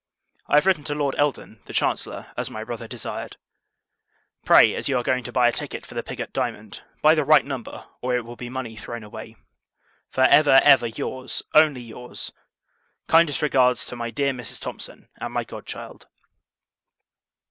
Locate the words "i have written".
0.47-0.83